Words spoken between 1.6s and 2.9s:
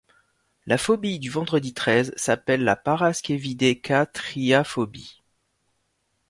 treize s'appelle la